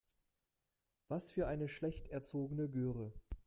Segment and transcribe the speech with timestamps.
[1.09, 3.11] Was für eine schlecht erzogene Göre.